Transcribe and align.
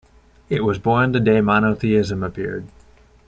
It 0.49 0.63
was 0.65 0.79
born 0.79 1.11
the 1.11 1.19
day 1.19 1.41
monotheism 1.41 2.23
appeared. 2.23 2.65